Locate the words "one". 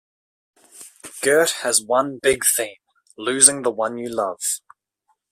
1.83-2.17, 3.69-3.99